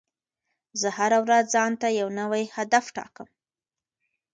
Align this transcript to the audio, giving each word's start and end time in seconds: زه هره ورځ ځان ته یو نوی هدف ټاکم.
زه 0.81 0.89
هره 0.97 1.19
ورځ 1.25 1.45
ځان 1.55 1.71
ته 1.81 1.87
یو 1.99 2.07
نوی 2.19 2.43
هدف 2.55 2.85
ټاکم. 2.95 3.29